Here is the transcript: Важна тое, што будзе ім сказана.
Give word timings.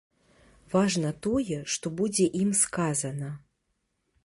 Важна 0.73 1.11
тое, 1.25 1.59
што 1.75 1.93
будзе 2.01 2.25
ім 2.41 2.51
сказана. 2.63 3.29